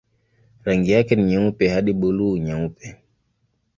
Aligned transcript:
Rangi 0.63 0.91
yake 0.91 1.15
ni 1.15 1.23
nyeupe 1.23 1.69
hadi 1.69 1.93
buluu-nyeupe. 1.93 2.97